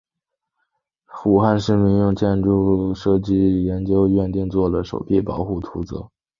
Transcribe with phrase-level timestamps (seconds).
[1.25, 6.09] 武汉市民用建筑设计研究院定做了首批保护图则。